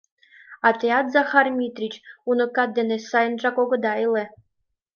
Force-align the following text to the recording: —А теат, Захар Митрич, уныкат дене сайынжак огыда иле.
—А 0.67 0.69
теат, 0.79 1.05
Захар 1.15 1.47
Митрич, 1.57 1.93
уныкат 2.29 2.69
дене 2.77 2.97
сайынжак 3.09 3.57
огыда 3.63 3.93
иле. 4.05 4.23